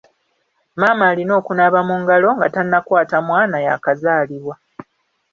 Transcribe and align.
Maama 0.77 1.03
alina 1.11 1.33
okunaaba 1.39 1.79
mu 1.87 1.95
ngalo 2.01 2.29
nga 2.35 2.47
tannakwata 2.53 3.17
mwana 3.27 3.57
yakazaalibwa.. 3.65 4.55